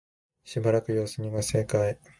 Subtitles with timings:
[0.43, 1.99] しばらく様子見が正解